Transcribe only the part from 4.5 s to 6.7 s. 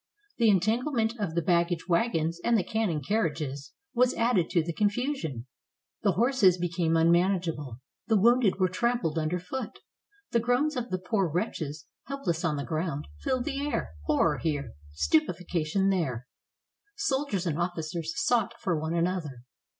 the con fusion. The horses